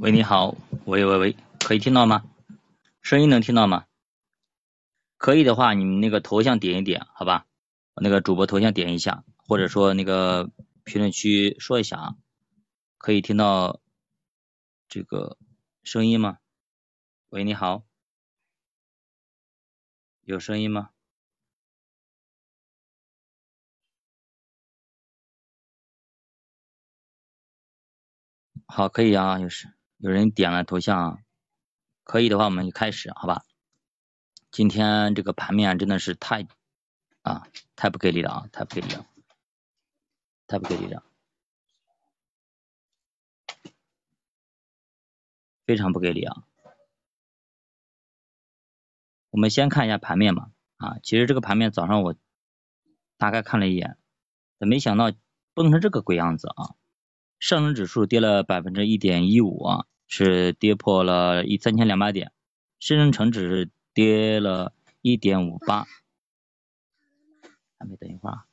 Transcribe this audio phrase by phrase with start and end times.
[0.00, 0.56] 喂，你好，
[0.86, 2.24] 喂喂喂，可以听到吗？
[3.02, 3.86] 声音能听到吗？
[5.18, 7.46] 可以的话，你们那个头像点一点，好吧？
[7.94, 10.50] 那个主播头像点一下，或者说那个
[10.82, 12.16] 评论区说一下啊，
[12.96, 13.80] 可以听到
[14.88, 15.36] 这个
[15.82, 16.38] 声音吗？
[17.28, 17.84] 喂，你好，
[20.22, 20.88] 有声音吗？
[28.66, 29.68] 好，可以啊，有是
[30.02, 31.22] 有人点了头像，
[32.02, 33.44] 可以的话我们就开始，好吧？
[34.50, 36.48] 今天这个盘面真的是太
[37.22, 39.06] 啊太不给力了啊，太不给力了，
[40.48, 41.04] 太不给力了，
[45.66, 46.42] 非常不给力啊！
[49.30, 52.16] 我们先看一下盘面吧啊，其实这个盘面早上我
[53.18, 53.96] 大概看了一眼，
[54.58, 55.12] 没想到
[55.54, 56.74] 崩成这个鬼样子啊！
[57.38, 62.32] 上证指数跌了百分之一点一五啊，是跌破了一三千两百点。
[62.78, 65.86] 深证成指跌了一点五八，
[67.78, 68.44] 还没等一会儿啊。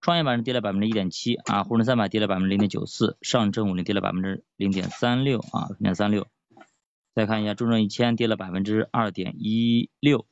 [0.00, 6.26] 创业板是跌了百分之一点七啊，沪深三百跌了百分之零点九四，上证五零跌了百分之零点三六啊，零点三六。
[7.14, 10.24] 再看一下中证一千跌了百分之二点一六，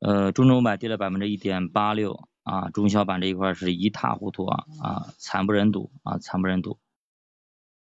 [0.00, 6.78] 呃，中证五百跌了百分之一点八六啊，中小板这一块是一塌糊涂啊啊，惨不忍睹啊，惨不忍睹。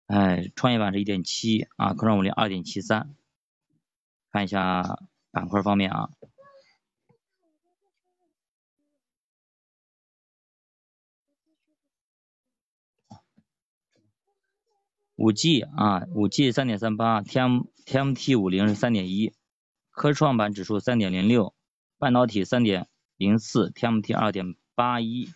[0.08, 3.16] 哎，创业板是一点七啊，科创五零二点七三。
[4.32, 5.00] 看一下
[5.32, 6.10] 板块方面啊，
[15.16, 19.34] 五 G 啊，五 G 三点三八，T M T M T 五零是三点一，
[19.90, 21.56] 科创板指数三点零六，
[21.98, 25.30] 半导体三点零四，T M T 二点八一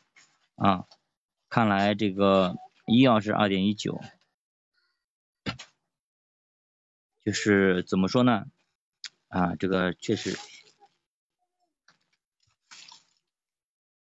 [0.55, 0.85] 啊，
[1.47, 4.01] 看来这个医药是二点一九。
[7.29, 8.45] 就是怎么说呢？
[9.27, 10.35] 啊，这个确实，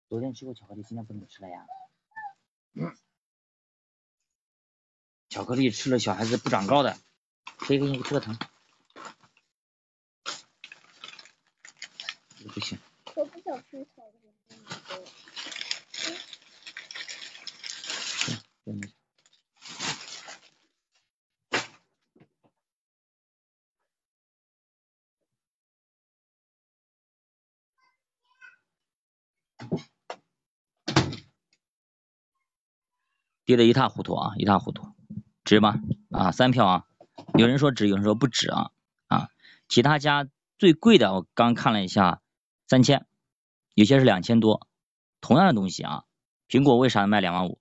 [0.10, 1.66] 昨天吃过巧克力，今天不能吃了呀。
[5.30, 6.98] 巧克力吃了小孩子不长高的，
[7.46, 8.38] 可以给你吃个糖。
[12.54, 12.78] 不行。
[13.16, 14.34] 我不想吃巧克力。
[18.66, 18.82] 嗯。
[33.54, 34.96] 跌得一塌糊涂啊，一塌糊涂，
[35.44, 35.80] 值吗？
[36.10, 36.86] 啊，三票啊，
[37.38, 38.72] 有人说值，有人说不值啊
[39.06, 39.30] 啊，
[39.68, 40.28] 其他家
[40.58, 42.24] 最贵的我刚看了一下，
[42.68, 43.06] 三千，
[43.76, 44.68] 有些是两千多，
[45.22, 46.06] 同样的东西啊，
[46.50, 47.60] 苹果为啥卖两万五，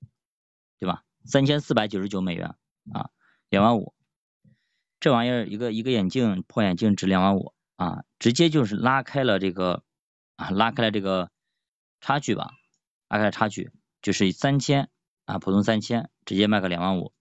[0.79, 1.05] 对吧？
[1.27, 2.55] 三千四百九十九美元
[2.91, 3.11] 啊，
[3.51, 3.93] 两万五，
[4.99, 9.83] 这玩意儿一个一个眼镜破眼镜值两万五啊，直接就是拉开了这个
[10.37, 11.31] 啊，拉开了这个
[12.01, 12.53] 差距吧，
[13.09, 14.89] 拉开了差距，就是三千。
[15.33, 17.13] 啊，普通三千直接卖个两万五，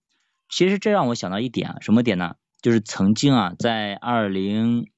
[0.50, 2.36] 其实这让我想到一点，什么点呢？
[2.62, 4.92] 就是曾经啊，在二零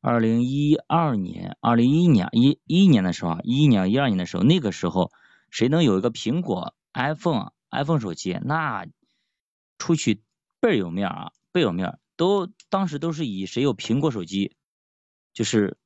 [0.00, 5.12] 二零一二年、二零一一年一一年的时候啊，一一年、一二年的时候，那个时候
[5.50, 8.86] 谁能有一个苹果 iPhone iPhone 手机，那
[9.78, 10.22] 出去
[10.58, 14.56] 倍儿有面啊，倍有面，都当时都是以谁有苹果手机，
[15.32, 15.76] 就是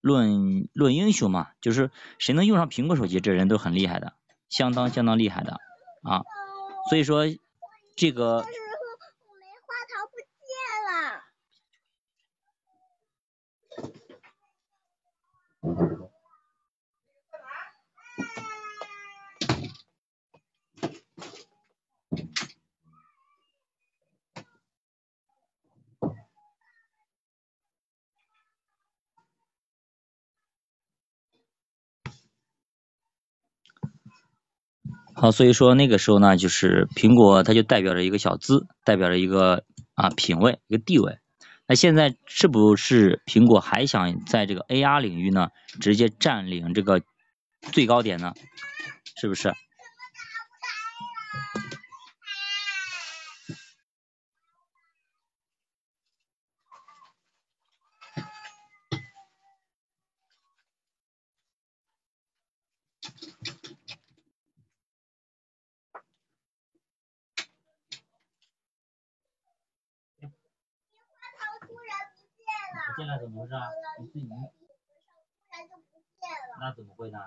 [0.00, 4.12] 论论英雄嘛，就是谁能用上苹果手机，这人都很厉害的。
[4.50, 5.52] 相当相当厉害的
[6.02, 6.20] 啊，
[6.90, 7.24] 所以说
[7.96, 8.44] 这个。
[35.20, 41.18] 好，所以说那个时候呢，就是苹果它就代表着一个小资，代表着一个啊品位，一个地位。
[41.66, 47.02] 那现在是不是苹果还想在这个 AR 领域呢，直接占领这个
[47.70, 48.32] 最高点呢？
[49.20, 49.52] 是不是？
[73.00, 73.62] 现在怎么回事啊？
[73.96, 74.04] 不。
[76.60, 77.18] 那怎么会呢？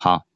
[0.00, 0.26] 好，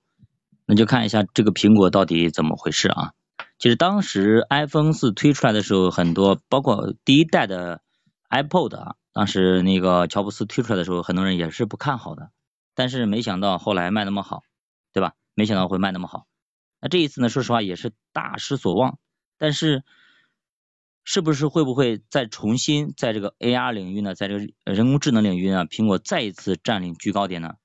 [0.67, 3.15] 那就看一下这个苹果到底怎么回事啊？
[3.59, 7.83] 其实当时 iPhone 四推出来的时候，很多包括第一代的
[8.33, 12.31] iPod 啊，当时那个乔布斯推出来的时候，很多人也是不看好的。
[12.75, 14.43] 但是没想到后来卖那么好，
[14.95, 15.13] 对吧？
[15.35, 16.27] 没想到会卖那么好。
[16.81, 18.99] 那这一次呢，说实话也是大失所望。
[19.37, 19.85] 但是
[21.05, 27.57] 是不是会不会再重新在这个 AR 领域呢，在这个人工智能领域呢，苹果再一次占领居高点呢？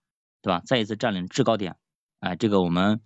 [0.42, 0.62] 对吧？
[0.66, 1.78] 再一次占领制高点，
[2.20, 3.00] 哎，这个我们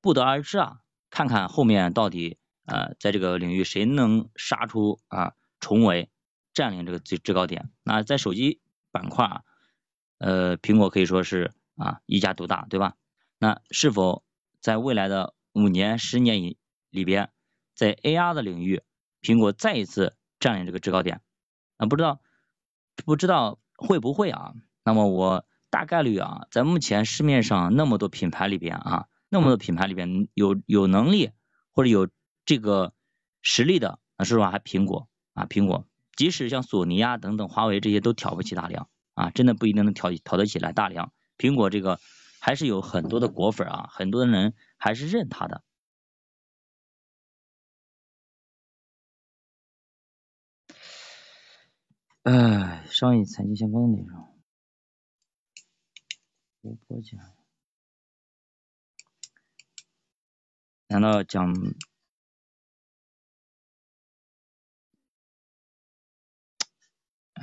[0.00, 0.78] 不得而知啊。
[1.10, 6.10] 看看后面到底呃，在这个领域谁能杀出啊重围，
[6.56, 7.70] 占领这个最制高点？
[7.84, 9.42] 那在手机板块啊。
[10.18, 12.96] 呃，苹果可以说是啊一家独大，对吧？
[13.38, 14.24] 那是否
[14.62, 16.56] 在未来的五年、十年以
[16.88, 17.30] 里边，
[17.74, 18.82] 在 AR 的领域，
[19.20, 21.20] 苹果再一次占领这个制高点？
[21.76, 22.22] 啊，不知道
[23.04, 24.54] 不知道会不会啊？
[24.84, 31.32] 那么我大概率啊，在目前市面上那么多品牌里边啊，那么多品牌里边有有能力
[31.72, 32.08] 或者有
[32.46, 32.94] 这个
[33.42, 34.50] 实力的，那说实话？
[34.50, 35.86] 还苹果啊，苹果，
[36.16, 38.88] 即使像索尼啊等等，华为这些都挑不起大梁。
[39.14, 41.10] 啊，真的不一定能挑挑得起来大梁。
[41.38, 41.98] 苹果这个
[42.38, 45.64] 还是有很多的果粉啊，很多的人还是认它的。
[52.24, 54.38] 哎，商业财经相关的内容，
[56.60, 57.18] 我播讲。
[60.88, 61.54] 难道讲？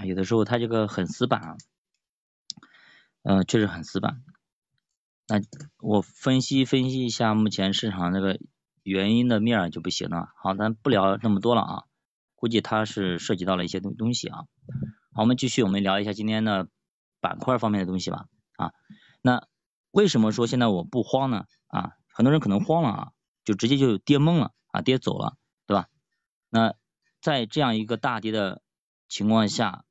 [0.04, 1.58] 有的时候它这个很死板啊，
[3.24, 4.22] 嗯，确实很死板。
[5.28, 5.42] 那
[5.80, 8.40] 我分析分析一下目前市场这个
[8.84, 10.30] 原因的面就不行了。
[10.36, 11.84] 好，咱不聊那么多了啊，
[12.36, 14.40] 估计它是涉及到了一些东东西啊。
[15.14, 16.68] 好，我们继续，我们聊一下今天的
[17.22, 18.26] 板块方面的东西吧。
[18.58, 18.74] 啊，
[19.22, 19.48] 那
[19.92, 21.46] 为什么说现在我不慌呢？
[21.68, 23.12] 啊，很多人可能慌了啊，
[23.46, 25.88] 就直接就跌懵了啊，跌走了，对吧？
[26.50, 26.76] 那
[27.22, 28.62] 在这样一个大跌的
[29.08, 29.86] 情况下，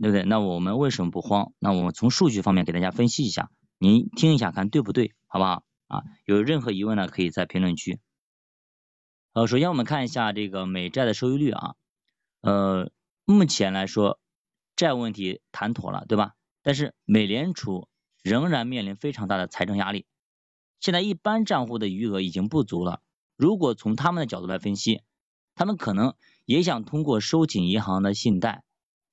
[0.00, 0.22] 对不对？
[0.24, 1.52] 那我们为什么不慌？
[1.58, 5.64] 那我们从数据方面给大家分析一下，您听一下看对不对，好不好？
[5.88, 8.00] 啊，有任何疑问呢，可以在评论区。
[9.32, 11.74] 呃，首先我们看一下这个美债的收益率啊，
[12.40, 12.90] 呃，
[13.24, 14.20] 目前来说
[14.76, 16.34] 债务问题谈妥了，对吧？
[16.62, 17.88] 但是美联储
[18.22, 20.06] 仍然面临非常大的财政压力，
[20.80, 23.00] 现在一般账户的余额已经不足了。
[23.36, 25.02] 如果从他们的角度来分析，
[25.54, 28.64] 他们可能也想通过收紧银行的信贷。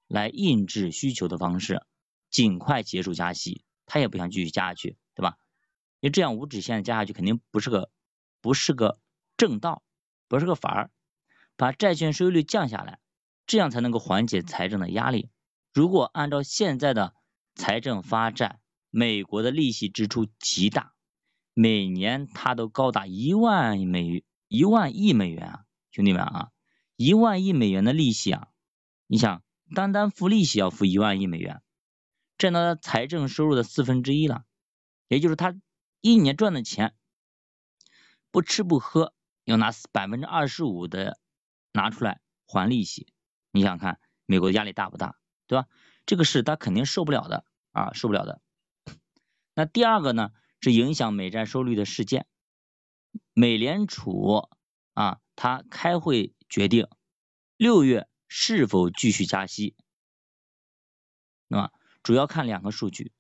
[0.07, 1.85] 来抑制需求的方式，
[2.29, 5.37] 尽快结束加息，他也不想继续加下去，对吧？
[6.01, 7.89] 因为这样无止线的加下去肯定不是个
[8.41, 8.99] 不是个
[9.37, 9.81] 正道，
[10.27, 10.91] 不是个法儿。
[11.57, 12.99] 把债券收益率降下来，
[13.47, 15.29] 这样才能够缓解财政的压力。
[15.73, 17.15] 如果按照现在的
[17.55, 18.59] 财政发债，
[18.89, 20.93] 美国的利息支出极大，
[21.53, 26.51] 每年它都高达一万美一万亿美元啊，兄弟们啊，
[26.97, 28.49] 一万亿美元的利息啊，
[29.07, 29.41] 你想？
[29.73, 31.61] 单单付利息要付一万亿美元，
[32.37, 34.43] 占到他财政收入的四分之一了。
[35.07, 35.55] 也就是他
[36.01, 36.95] 一年赚的钱，
[38.31, 41.19] 不吃不喝要拿百分之二十五的
[41.71, 43.13] 拿出来还利息。
[43.51, 45.17] 你想看，美国压力大不大？
[45.47, 45.67] 对吧？
[46.05, 48.41] 这个是他肯定受不了的啊，受不了的。
[49.53, 52.27] 那第二个呢，是影响美债收率的事件。
[53.33, 54.49] 美联储
[54.93, 56.87] 啊，他开会决定
[57.57, 58.07] 六月。
[58.27, 59.75] 是否继续加息？
[61.47, 61.71] 那么
[62.03, 63.11] 主要看两个数据，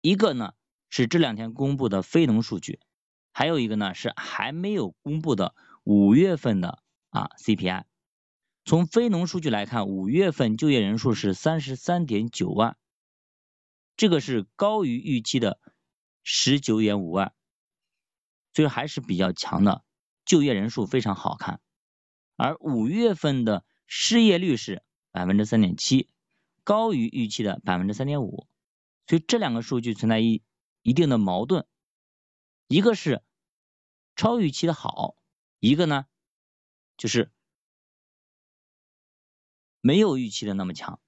[0.00, 0.54] 一个呢
[0.90, 2.80] 是这两天公布的非农数据，
[3.32, 7.84] 还有一个呢是还没有公布的五月份的啊 CPI。
[8.64, 12.78] 从非农数据来看，五月份就业人数是三十三点九万，
[13.96, 15.60] 这个是高于预期的
[16.22, 17.34] 十九点五万，
[18.54, 19.84] 所以还是比较强的，
[20.24, 21.60] 就业人数非常好看。
[22.36, 26.10] 而五月份的失业率是百分之三点七，
[26.64, 28.48] 高于预期的百分之三点五，
[29.06, 30.42] 所以这两个数据存在一
[30.82, 31.66] 一定的矛盾，
[32.66, 33.22] 一个是
[34.16, 35.16] 超预期的好，
[35.60, 36.06] 一个呢
[36.96, 37.30] 就是
[39.80, 41.00] 没有预期的那么强，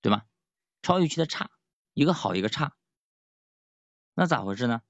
[0.00, 0.26] 对吧？
[0.82, 1.50] 超预期的差，
[1.94, 2.76] 一个好一个差，
[4.14, 4.82] 那咋回事呢？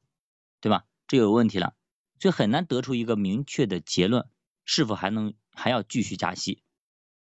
[0.60, 0.86] 对吧？
[1.06, 1.74] 这有问题了，
[2.18, 4.28] 所以很难得出一个明确的结论，
[4.64, 5.34] 是否还能？
[5.58, 6.62] 还要继续加息，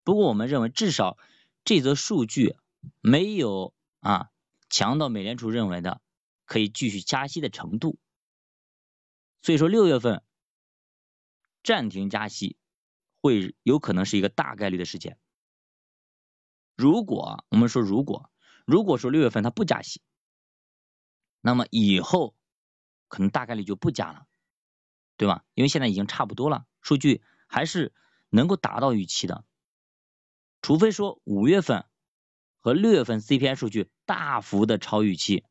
[0.05, 1.17] 不过我们认为至少
[1.65, 2.57] 这则数据
[3.01, 4.31] 没有啊
[4.69, 6.01] 强到美联储认为的
[6.45, 7.99] 可以继续加息的程度，
[9.43, 10.23] 所以说六月份
[11.63, 12.57] 暂停加息
[13.23, 15.19] 会有可能是一个大概率的事件。
[16.77, 18.31] 如果我们说如果
[18.65, 20.03] 如果说六月份它不加息，
[21.41, 22.35] 那么以后
[23.09, 24.27] 可能大概率就不加了，
[25.17, 25.45] 对吧？
[25.55, 27.93] 因为现在已经差不多了，数据还是
[28.31, 29.45] 能够达到预期的，
[30.63, 31.85] 除非说五月份
[32.61, 35.45] 和六月份 CPI 数据大幅的超预期，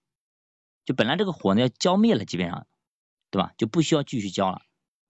[0.85, 2.67] 就本来这个火呢要浇灭了，基本上，
[3.29, 3.53] 对吧？
[3.57, 4.61] 就不需要继续浇了。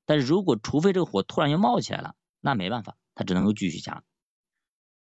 [0.06, 4.04] 但是如果除非这个火突然又冒起来了，那没办法，它只能够继续加。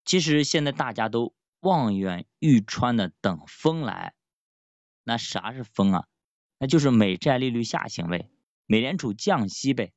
[0.05, 4.13] 其实现在大家都望眼欲穿的等风来，
[5.03, 6.07] 那啥是风啊？
[6.57, 8.29] 那就是美债利率下行呗，
[8.65, 9.93] 美联储降息呗，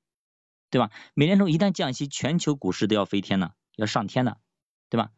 [0.72, 0.90] 对吧？
[1.12, 4.38] 美联储一旦降息，全球股市都要飞天呢，要上天的，
[4.88, 5.10] 对吧？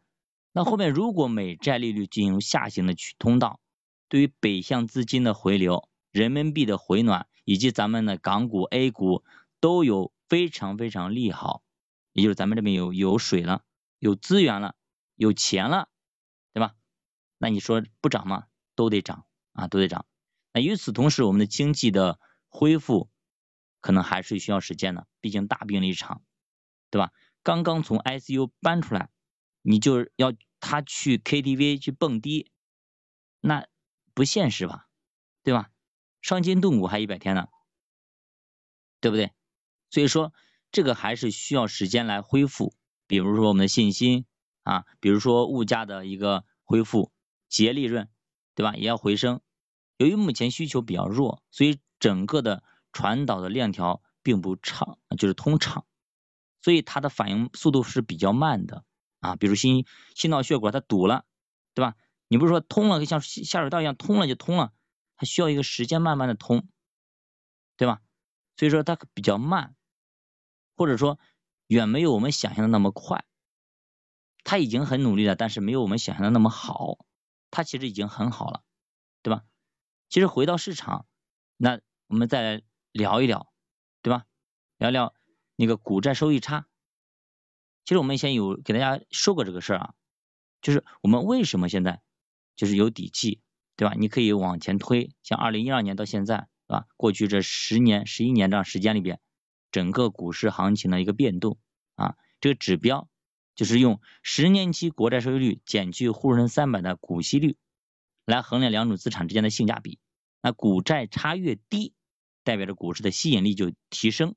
[0.51, 3.61] 那后面如果美债利率进入下行的去通道，
[4.09, 9.23] 对于北向资金的回流、人民币的回暖以及咱们的港股、A 股
[9.61, 11.63] 都有非常非常利好，
[12.11, 13.63] 也就是咱们这边有有水了，
[13.97, 14.75] 有资源了，
[15.15, 15.87] 有钱了，
[16.53, 16.73] 对吧？
[17.37, 18.43] 那你说不涨吗？
[18.75, 20.05] 都得涨啊，都得涨。
[20.51, 22.19] 那与此同时，我们的经济的
[22.49, 23.09] 恢复
[23.85, 26.23] 可能还是需要时间的，毕竟大病了一场，
[26.89, 27.11] 对吧？
[27.43, 29.11] 刚刚从 ICU 搬出来，
[29.61, 32.49] 你就要他去 KTV 去蹦迪，
[33.41, 33.67] 那
[34.15, 34.87] 不现实吧？
[35.43, 35.69] 对吧？
[36.23, 37.47] 伤筋动骨还一百天呢，
[39.01, 39.33] 对不对？
[39.91, 40.33] 所以说
[40.71, 42.73] 这个还是需要时间来恢复，
[43.05, 44.25] 比如说我们的信心
[44.63, 47.11] 啊，比如说物价的一个恢复，
[47.49, 48.09] 企业利润，
[48.55, 48.75] 对吧？
[48.75, 49.41] 也要回升。
[49.97, 52.63] 由于目前需求比较弱，所以整个的
[52.95, 55.85] 传导的链条并不畅，就是通畅，
[56.61, 58.85] 所以它的反应速度是比较慢的
[59.19, 59.35] 啊。
[59.35, 59.85] 比如心
[60.15, 61.25] 心脑血管它堵了，
[61.73, 61.97] 对吧？
[62.29, 64.71] 你不是说通了，像下水道一样通了就通了，
[65.17, 66.69] 它需要一个时间慢慢的通，
[67.75, 68.01] 对吧？
[68.55, 69.75] 所以说它比较慢，
[70.77, 71.19] 或者说
[71.67, 73.25] 远没有我们想象的那么快。
[74.45, 76.99] 它已经很努力了，但是没有我们想象的那么好。
[77.51, 78.63] 它其实已经很好了，
[79.21, 79.43] 对吧？
[80.07, 81.05] 其实回到市场，
[81.57, 82.61] 那我们再来
[82.95, 83.51] 聊一聊，
[84.01, 84.25] 对吧？
[84.77, 85.13] 聊聊
[85.57, 86.65] 那个股债收益差。
[87.83, 89.93] 其实我们以前有给大家说过这个事儿啊，
[90.61, 92.01] 就是我们为什么现在
[92.55, 93.41] 就是有底气，
[93.75, 93.95] 对吧？
[93.99, 96.85] 你可以往前推，像二零一二年到现在，是吧？
[96.95, 99.19] 过去这十年、十一年这样时间里边，
[99.73, 101.57] 整个股市行情的一个变动
[101.95, 103.09] 啊，这个指标
[103.55, 107.57] 就是用十年期国债收益率减去沪深三百的股息率
[108.25, 109.99] 来衡量两种资产之间的性价比。
[110.41, 111.93] 那股债差越低，
[112.45, 114.35] 代表着股市的吸引力就提升；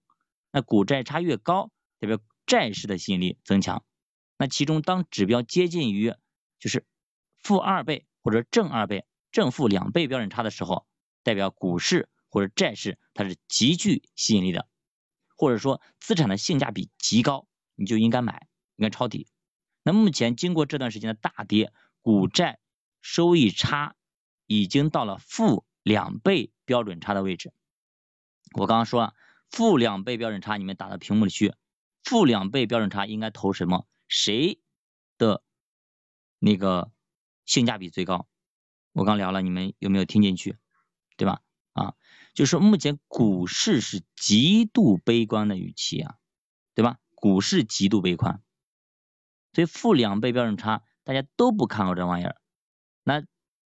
[0.50, 3.84] 那股债差越高，代表债市的吸引力增强。
[4.38, 6.14] 那其中当指标接近于
[6.58, 6.86] 就是
[7.36, 10.86] 负二倍或者正二倍、正负两倍标准差的时候，
[11.22, 14.66] 代表股市或者债市它是极具吸引力的，
[15.36, 19.28] 或者说资产的性价比极高，你就应该买，应该抄底。
[19.82, 22.58] 那目前经过这段时间的大跌，股债
[23.02, 23.94] 收益差
[24.46, 25.66] 已经到了负。
[25.84, 27.50] 两倍标准差的位置，
[28.52, 29.14] 我刚刚说了，
[29.50, 31.54] 负两倍标准差，你们打到屏幕里去。
[32.04, 33.86] 负两倍标准差应该投什么？
[34.06, 34.60] 谁
[35.18, 35.42] 的
[36.38, 36.90] 那个
[37.44, 38.26] 性价比最高？
[38.92, 40.56] 我刚聊了，你们有没有听进去？
[41.16, 41.40] 对吧？
[41.72, 41.94] 啊，
[42.32, 46.16] 就是目前股市是极度悲观的预期啊，
[46.74, 46.98] 对吧？
[47.14, 48.42] 股市极度悲观，
[49.52, 52.40] 所以负两倍标准差，大家都不看好这玩意儿。
[53.02, 53.24] 那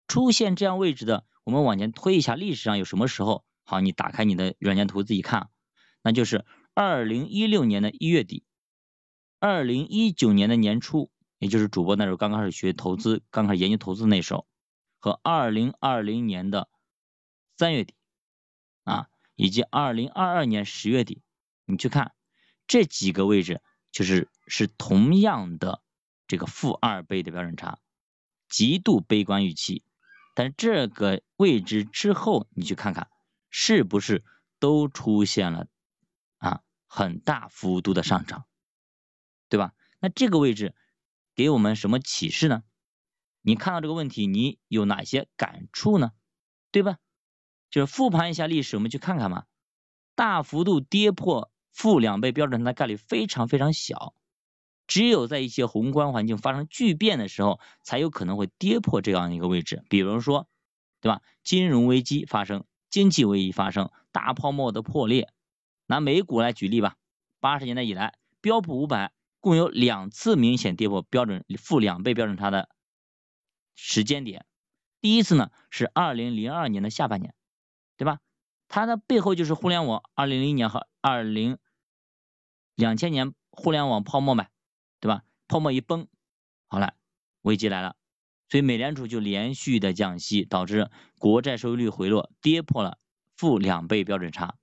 [0.08, 1.24] 出现这样位置的。
[1.44, 3.45] 我们往前推一下，历史上有什么时候？
[3.68, 5.50] 好，你打开你的软件图自己看，
[6.00, 8.44] 那就是二零一六年的一月底，
[9.40, 14.46] 二零一九年的年初，也就是主播那时候刚开始学投资，刚开始研究投资那时候，
[15.00, 16.68] 和二零二零年的
[17.56, 17.94] 三月底
[18.84, 21.22] 啊，以及二零二二年十月底，
[21.64, 22.12] 你去看
[22.68, 25.82] 这几个位置，就是是同样的
[26.28, 27.80] 这个负二倍的标准差，
[28.48, 29.82] 极度悲观预期。
[30.34, 33.08] 但这个位置之后，你去看看
[33.58, 34.22] 是不是
[34.58, 35.66] 都出现了
[36.36, 38.44] 啊很大幅度的上涨，
[39.48, 39.72] 对吧？
[39.98, 40.74] 那这个位置
[41.34, 42.62] 给我们什么启示呢？
[43.40, 46.12] 你看到这个问题，你有哪些感触呢？
[46.70, 46.98] 对吧？
[47.70, 49.46] 就是复盘一下历史，我们去看看嘛。
[50.14, 54.14] 大幅度跌破负两倍标准差的概率非常非常小。
[54.86, 59.82] 只有在一些宏观环境发生巨变的时候，才有可能会跌破这样一个位置。
[59.88, 60.46] 比如说，
[61.00, 61.22] 对吧？
[61.42, 65.32] 金融危机发生，经济危机发生，大泡沫的破裂。
[65.86, 66.96] 拿美股来举例吧，
[67.40, 72.68] 八十年代以来，标普五百共有两次明显跌破标准负两倍标准差的
[73.74, 74.46] 时间点。
[75.00, 77.34] 第一次呢是二零零二年的下半年，
[77.96, 78.18] 对吧？
[78.68, 81.58] 它的背后就是互联网二零零一年和二零
[82.74, 84.50] 两千年互联网泡沫呗。
[84.98, 85.22] 对吧？
[85.46, 86.08] 泡沫一崩，
[86.68, 86.94] 好了，
[87.42, 87.96] 危机来了，
[88.48, 92.98] 所以美联储就连续的降息，导致国债收益率回落，跌破了
[93.36, 94.56] 负两倍标准差。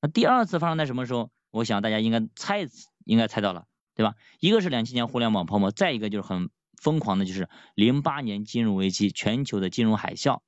[0.00, 1.30] 那第二次发生在什么时候？
[1.52, 2.68] 我想大家应该猜，
[3.04, 3.66] 应该猜到了，
[3.96, 4.14] 对吧？
[4.38, 6.48] 一个是两千年互联网泡沫，再一个就是很
[6.80, 10.42] 疯狂的，就是零八年金融危机，全球的金融海啸，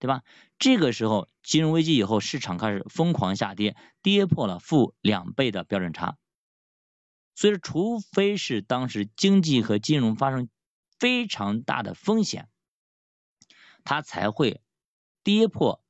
[0.00, 0.22] 对吧？
[0.58, 6.16] 这个时候金融危机以后，市场开始疯狂下跌，跌破了负两倍的标准差。
[7.36, 10.48] 所以，除非是当时经济和金融发生
[11.04, 12.48] 非常大的风险，
[13.84, 14.62] 它才会
[15.22, 15.84] 跌破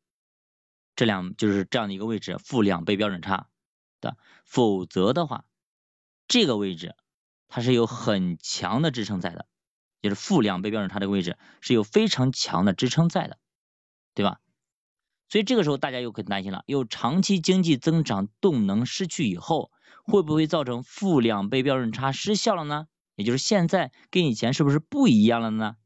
[0.97, 3.47] 这两就是这样的一个位置，负两倍标准差
[4.01, 4.17] 的。
[4.45, 5.45] 否则的话，
[6.27, 6.97] 这个位置
[7.47, 9.47] 它是有很强的支撑在的，
[10.03, 13.39] 就是负两倍标准差这个位置是有非常强的支撑在的，
[14.15, 14.41] 对吧？
[15.29, 19.71] 所以这个时候大家又可担心了，有长期经济增长动能失去以后。
[20.07, 22.89] 会不会造成负两倍标准差失效了呢？
[23.15, 25.77] 也就是现在跟以前是不是不一样了呢？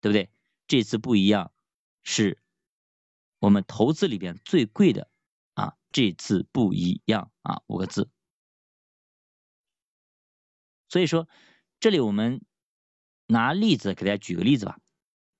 [0.00, 0.30] 对不对？
[0.66, 1.52] 这次不一样
[2.02, 2.38] 是
[3.38, 5.10] 我们投资里边最贵的
[5.54, 8.08] 啊，这次不一样啊五个字。
[10.88, 11.28] 所以说
[11.80, 12.44] 这里我们
[13.26, 14.78] 拿例子给大家举个例子吧，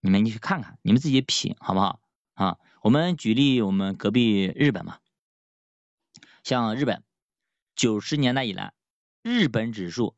[0.01, 2.01] 你们去看看，你们自己品好不好
[2.35, 2.59] 啊？
[2.83, 4.99] 我们举例我们隔壁日本嘛，
[6.43, 7.03] 像日本。
[7.77, 8.75] 九十年代以来，
[9.23, 10.15] 日本指数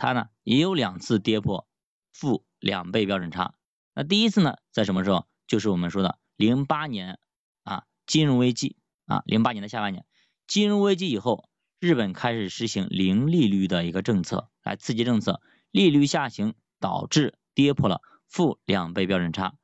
[0.00, 1.68] 它呢也有两次跌破
[2.10, 3.52] 负两倍标准差。
[3.94, 5.26] 那第一次呢在什么时候？
[5.46, 7.18] 就是我们说的零八年
[7.64, 10.06] 啊金融危机啊零八年的下半年，
[10.46, 19.54] 金融危机以后，日本开始实行零利率的一个政策来刺激政策，利率下行导致跌破了负两倍标准差。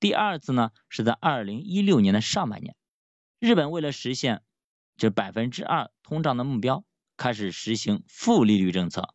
[0.00, 2.74] 第二次呢是在二零一六年的上半年，
[3.38, 4.42] 日本为了实现
[4.96, 6.84] 就百分之二通胀的目标，
[7.18, 9.14] 开始实行负利率政策，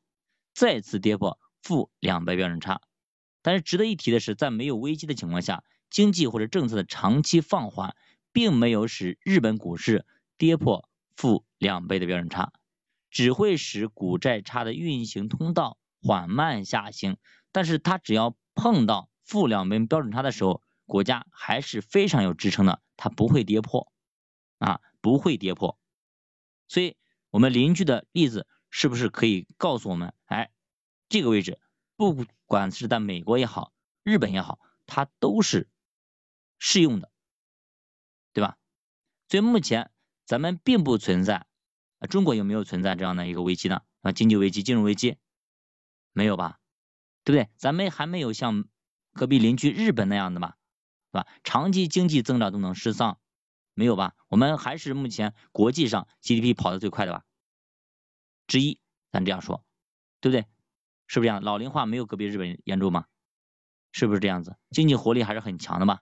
[0.60, 2.82] 再次跌破负两倍标准差。
[3.42, 7.96] 但是值得一提的是，在没有危机的情况下，经济或者政策的长期放缓，
[8.34, 10.06] 并没有使日本股市
[10.38, 12.52] 跌破负两倍的标准差，
[13.10, 17.16] 只会使股债差的运行通道缓慢下行。
[17.54, 23.90] 但是它只要碰到负两倍标准差的时候，国家还是非常有支撑的，它不会跌破
[24.58, 24.82] 啊。
[25.02, 25.80] 不会跌破，
[26.68, 26.98] 所以
[27.30, 30.52] 我们邻居的例子是不是可以告诉我们，哎，
[31.10, 31.60] 这个位置
[31.96, 35.70] 不管是在美国也好，日本也好，它都是
[36.58, 37.12] 适用的，
[38.34, 38.58] 对吧？
[39.28, 39.92] 所以目前
[40.26, 41.46] 咱们并不存在，
[42.00, 43.82] 啊中国有没有存在这样的一个危机呢？
[44.02, 45.18] 啊，经济危机、金融危机
[46.14, 46.60] 没有吧？
[47.24, 47.50] 对不对？
[47.58, 48.66] 咱们还没有像
[49.14, 50.58] 隔壁邻居日本那样的吧？
[51.12, 51.28] 是吧？
[51.44, 53.20] 长期经济增长都能失丧。
[53.74, 54.14] 没有吧？
[54.28, 57.24] 我们还是目前国际上 GDP 跑得最快的吧？
[58.50, 58.82] 之一，
[59.12, 59.64] 咱这样说，
[60.20, 60.42] 对不对？
[61.08, 61.42] 是不是这样？
[61.42, 63.06] 老龄化没有隔壁日本严重吗？
[63.94, 64.58] 是不是这样子？
[64.72, 66.02] 经济活力还是很强的吧？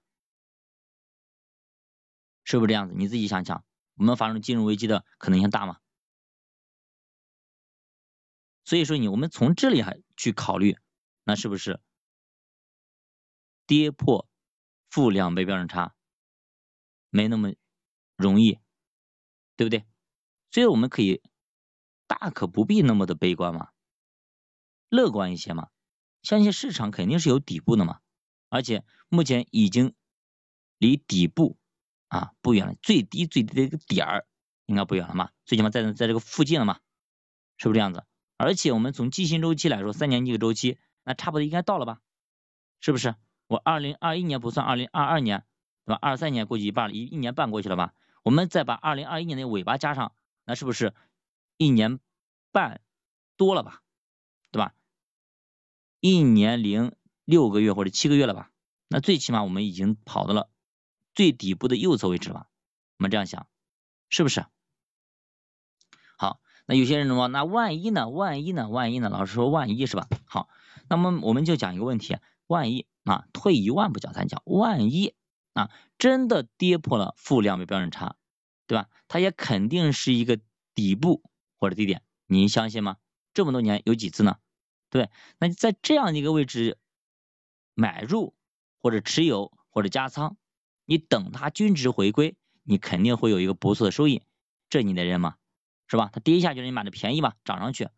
[2.44, 2.96] 是不是这样子？
[2.98, 3.64] 你自己想想，
[3.96, 5.78] 我们发生金融危机的可能性大吗？
[8.66, 10.78] 所以说你我们从这里还去考虑，
[11.24, 11.80] 那是不是
[13.68, 14.28] 跌破
[14.90, 15.94] 负两倍标准差
[17.10, 17.52] 没那么？
[18.18, 18.58] 容易，
[19.56, 19.86] 对不对？
[20.50, 21.22] 所以我们可以
[22.08, 23.70] 大可不必那么的悲观嘛，
[24.90, 25.70] 乐观一些嘛，
[26.24, 28.00] 相信市场肯定是有底部的嘛，
[28.50, 29.94] 而且目前已经
[30.78, 31.58] 离底部
[32.08, 34.28] 啊不远了，最低最低的一个点儿
[34.66, 36.80] 应该不远了嘛，最起码在在这个附近了嘛，
[37.58, 38.06] 是不是这样子？
[38.38, 42.00] 而且我们从基新周期来说，三年一个周期，那差不多应该到了吧？
[42.80, 43.16] 是不是？
[43.48, 45.44] 我二零二一年不算，二零二二年
[45.86, 46.00] 对吧？
[46.02, 47.94] 二三年过去一半了，一一年半过去了吧？
[48.24, 50.14] 我们再把二零二一年的尾巴加上，
[50.46, 50.94] 那是不是
[51.58, 52.00] 一年
[52.52, 52.82] 半
[53.36, 53.82] 多了吧？
[54.52, 54.74] 对吧？
[56.00, 58.52] 一年零六个月或者七个月了吧？
[58.88, 60.50] 那最起码我们已经跑到了
[61.14, 62.48] 最底部的右侧位置了。
[62.98, 63.48] 我们这样想，
[64.10, 64.46] 是不是？
[66.18, 68.10] 好，那有些人说，那万一呢？
[68.10, 68.70] 万一呢？
[68.70, 69.10] 万一呢？
[69.10, 70.08] 老师说万一是吧？
[70.26, 70.50] 好，
[70.90, 72.18] 那么我们就讲一个问题：
[72.48, 75.14] 万一啊，退一万步讲，咱讲万一。
[75.54, 78.16] 啊，真的跌破了负两倍标准差，
[78.68, 78.90] 对吧？
[79.08, 80.40] 它也肯定是一个
[80.76, 81.24] 底部
[81.58, 82.98] 或者低点，您相信吗？
[83.34, 84.38] 这么多年有几次呢？
[84.90, 86.78] 对，那在这样一个位置
[87.74, 88.36] 买入
[88.80, 90.38] 或者持有或者加仓，
[90.86, 94.24] 你等它均值回归，你肯定会有一个不错的收益，
[94.70, 95.36] 这你得认吗？
[95.88, 96.10] 是吧？
[96.12, 97.90] 它跌下去你买的便宜吧，涨上去，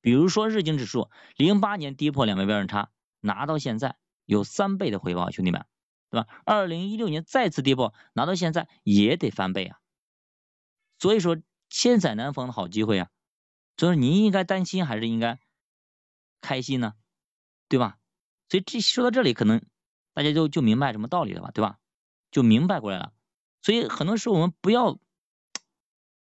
[0.00, 2.90] 比如说日经指数零八年跌破两倍标准差，
[3.20, 5.64] 拿到现在有三倍的回报，兄弟们。
[6.10, 6.26] 对吧？
[6.46, 9.78] 二零一六年再次跌破，拿到现在也得翻倍啊。
[10.98, 11.36] 所以说
[11.70, 13.08] 千载难逢的好机会啊。
[13.76, 15.38] 所以您应该担心还是应该
[16.40, 16.94] 开心呢？
[17.68, 17.98] 对吧？
[18.48, 19.64] 所以这说到这里，可能
[20.14, 21.50] 大家就就明白什么道理了吧？
[21.52, 21.78] 对吧？
[22.30, 23.12] 就明白过来了。
[23.62, 24.98] 所以很多时候我们不要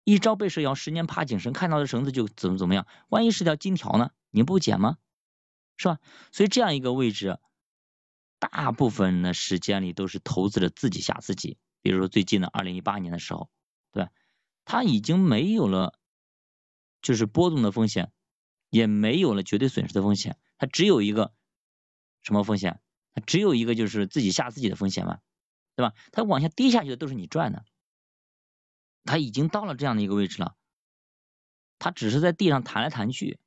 [0.04, 4.12] 一朝被蛇咬，十年怕井绳，看到的绳子就怎么怎么样，万一是条金条呢？
[4.30, 4.98] 你不捡吗？
[5.78, 6.00] 是吧？
[6.32, 7.40] 所以这样一个位置，
[8.40, 11.58] 大部分的时间里都是投资者自己吓自己。
[11.82, 13.50] 比如说最近的二零一八年的时候，
[13.92, 14.12] 对吧？
[14.66, 15.98] 它已经没有了
[17.02, 18.12] 就是波动的风险，
[18.70, 21.34] 也没有了绝对损失的风险，它只有一个
[22.22, 22.80] 什么风险？
[23.14, 25.20] 它只有一个就是自己吓自己的风险嘛，
[25.76, 25.94] 对吧？
[26.14, 27.66] 它往下跌下去的都是你赚的，
[29.04, 30.56] 它已经到了这样的一个位置了，
[31.78, 33.38] 它只是在地上弹来弹去，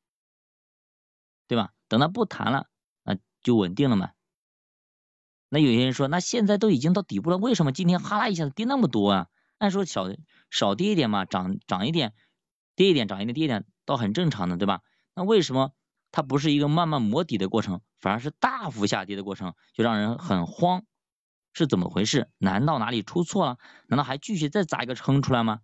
[1.47, 1.73] 对吧？
[1.89, 2.69] 等它不弹了，
[3.05, 4.13] 那就稳定了嘛。
[5.49, 9.31] 那有些人说，那现在都已经到底部了，为什么今天哈啦一下子跌那么多啊？
[9.57, 10.09] 按说小
[10.55, 12.15] 少跌一点嘛，涨涨一点，
[12.77, 14.83] 跌一点，涨一点，跌一点，倒很正常的，对吧？
[15.17, 15.73] 那为什么
[16.13, 20.85] 它不是一个慢慢磨底的过程，反而是大幅下跌的过程，就让人很慌？
[21.53, 22.31] 是怎么回事？
[22.39, 23.59] 难道哪里出错了？
[23.89, 25.61] 难道还继续再砸一个坑出来吗？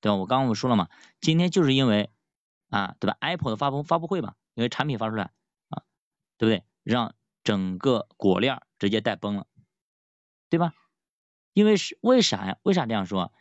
[0.00, 0.16] 对吧？
[0.16, 0.88] 我刚刚我说了嘛，
[1.20, 2.10] 今天就是因为
[2.68, 5.32] 啊，对吧？Apple 的发布发布会吧，因为产品发出来
[5.68, 5.82] 啊，
[6.38, 6.64] 对不对？
[6.84, 9.46] 让整个果链直接带崩了，
[10.48, 10.74] 对吧？
[11.52, 12.58] 因为是为啥呀？
[12.62, 13.32] 为啥这样说？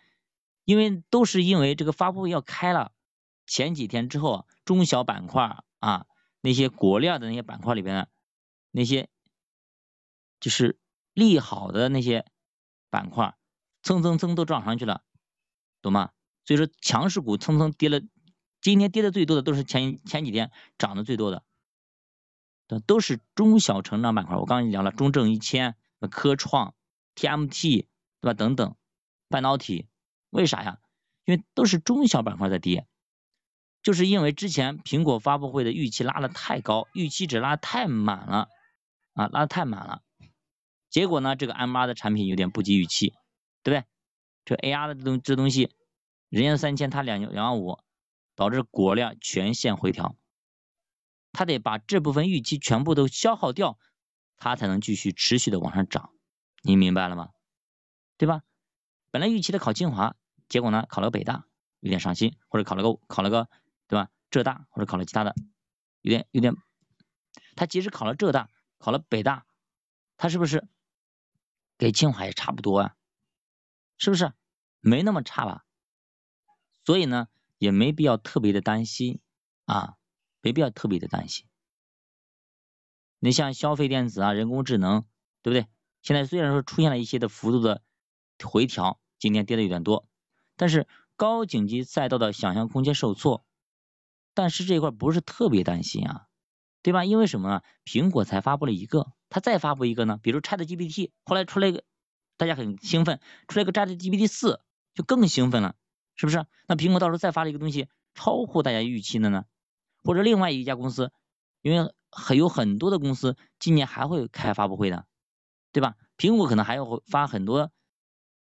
[0.69, 2.91] 因为都是因为这个发布会要开了，
[3.47, 6.05] 前几天之后，中小板块啊，
[6.41, 8.09] 那些国链的那些板块里边的
[8.69, 9.09] 那些
[10.39, 10.77] 就是
[11.15, 12.23] 利好的那些
[12.91, 13.35] 板块，
[13.81, 15.01] 蹭蹭蹭都涨上去了，
[15.81, 16.11] 懂吗？
[16.45, 17.99] 所以说强势股蹭蹭跌了，
[18.61, 21.43] 今天跌的最多的都是前前几天涨的最多的。
[22.85, 25.75] 都是中小成长板块，我刚才聊了中证一千、
[26.11, 26.75] 科创、
[27.15, 27.87] TMT，
[28.21, 28.35] 对吧？
[28.35, 28.75] 等等，
[29.29, 29.87] 半导体，
[30.29, 30.79] 为啥呀？
[31.25, 32.87] 因为都是中小板块在跌，
[33.83, 38.47] 就是因为之前苹果发布会的预期拉的太高，预期值拉太满了
[39.13, 40.01] 啊，拉的太满了，
[40.89, 43.13] 结果呢，这个 M 八的产品有点不及预期，
[43.63, 43.85] 对不对？
[44.45, 45.71] 这 AR 的这东这东西，
[46.29, 47.77] 人家三千，它两两万五，
[48.35, 50.15] 导致果量全线回调。
[51.31, 53.77] 他得把这部分预期全部都消耗掉，
[54.37, 56.11] 他才能继续持续的往上涨，
[56.63, 57.29] 你明白了吗？
[58.17, 58.41] 对吧？
[59.11, 60.15] 本来预期的考清华，
[60.49, 61.45] 结果呢考了北大，
[61.79, 63.47] 有点伤心，或者考了个考了个
[63.87, 64.09] 对吧？
[64.29, 65.33] 浙大或者考了其他的，
[66.01, 66.53] 有点有点，
[67.55, 69.45] 他即使考了浙大，考了北大，
[70.17, 70.67] 他是不是
[71.77, 72.95] 给清华也差不多啊？
[73.97, 74.33] 是不是？
[74.81, 75.63] 没那么差吧？
[76.83, 79.21] 所以呢，也没必要特别的担心
[79.65, 79.95] 啊。
[80.41, 81.45] 没必要特别的担心。
[83.19, 85.05] 你像消费电子啊、人工智能，
[85.41, 85.67] 对不对？
[86.01, 87.83] 现在虽然说出现了一些的幅度的
[88.41, 90.07] 回调，今天跌的有点多，
[90.59, 93.45] 但是高景气赛道的想象空间受挫。
[94.33, 96.27] 但是这一块不是特别担心啊，
[96.81, 97.05] 对吧？
[97.05, 97.61] 因为什么呢？
[97.85, 100.19] 苹果才发布了一个，它再发布一个呢？
[100.21, 101.85] 比如 Chat GPT，后来出来一个，
[102.35, 104.59] 大家很兴奋，出来一个 Chat GPT 四，
[104.93, 105.75] 就更兴奋了，
[106.15, 106.45] 是不是？
[106.67, 109.45] 那苹果到时候再发了一个东西，超乎大家预期的呢？
[110.03, 111.11] 或者另外一家公司，
[111.61, 115.05] 因为很有很多的公司今年还会开发布会的，
[115.71, 115.95] 对吧？
[116.17, 117.71] 苹果可能还要发很多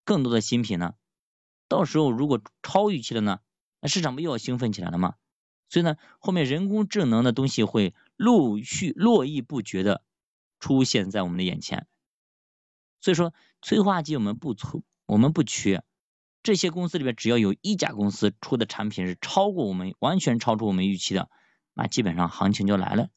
[0.03, 0.93] 更多的新品呢。
[1.67, 3.39] 到时候如果超预期了呢，
[3.79, 5.15] 那市场不又要兴奋起来了吗？
[5.69, 10.03] 所以呢，后面人工智能的东西会陆续络绎不绝的
[10.59, 11.87] 出现在我们的眼前。
[13.01, 15.83] 所以说，催化剂我们不缺，我们不缺。
[16.41, 21.29] 这些公司里面，只要有一家公司出的产品是超过我们，完全超出我们预期的，
[21.73, 23.09] 那基本上行情就来了，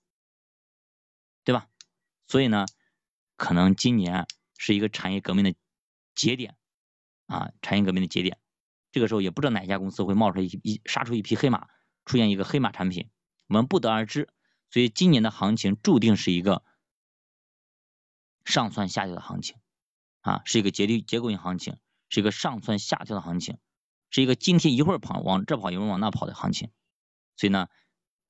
[1.44, 1.68] 对吧？
[2.26, 2.66] 所以呢，
[3.36, 4.26] 可能今年
[4.58, 5.54] 是一个产业革命的
[6.14, 6.56] 节点
[7.28, 8.38] 啊，产业革命的节点。
[8.90, 11.68] 这个时候也不知道哪一家公司会冒出一一杀出一匹黑马，
[12.04, 13.08] 出现一个黑马产品，
[13.46, 14.28] 我们不得而知。
[14.70, 16.64] 所以今年的行情注定是一个
[18.44, 19.56] 上蹿下跳的行情
[20.22, 21.78] 啊，是一个结构结构性行情。
[22.10, 23.58] 是一个上蹿下跳的行情，
[24.08, 26.70] 是一个今天一会儿跑往这跑一会儿往那跑的行情，
[27.36, 27.68] 所以呢，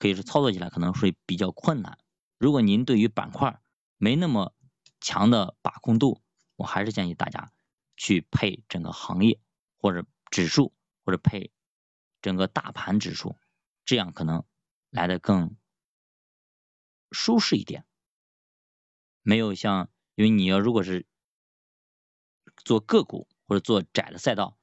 [0.00, 1.96] 可以说操作起来可能会比较困难。
[2.38, 3.61] 如果您对于板块
[3.96, 4.52] 没那么
[5.00, 6.20] 强的把控度，
[6.56, 7.52] 我还是建议大家
[7.98, 9.38] 去配整个行业
[9.76, 10.72] 或者指数
[11.04, 11.52] 或者配
[12.22, 13.37] 整个大盘指数，
[13.84, 14.42] 这样可能
[14.88, 15.54] 来的更
[17.11, 17.84] 舒适一点。
[19.20, 21.04] 没有像，因为你要如果是
[22.64, 23.28] 做个股。
[23.50, 24.58] 或者做窄的赛道，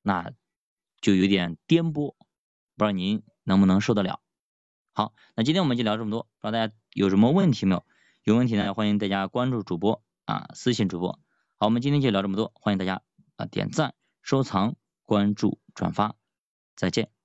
[0.00, 0.32] 那
[1.00, 2.14] 就有点颠簸，不
[2.76, 4.20] 知道您能不能受得了。
[4.92, 7.84] 好，那今天我们就聊这么多，不知道大家有什么问题没有？
[8.22, 11.18] 有问题呢，欢迎大家关注主播啊，私信主播。
[11.60, 13.02] 好，我们今天就聊这么多，欢迎大家
[13.34, 13.92] 啊点赞、
[14.22, 16.14] 收藏、关注、转发，
[16.76, 17.17] 再见。